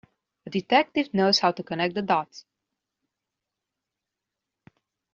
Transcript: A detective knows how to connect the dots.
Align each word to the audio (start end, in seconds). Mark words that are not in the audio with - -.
A 0.47 0.49
detective 0.49 1.13
knows 1.13 1.37
how 1.37 1.51
to 1.51 1.61
connect 1.61 1.93
the 1.93 2.01
dots. 2.01 2.47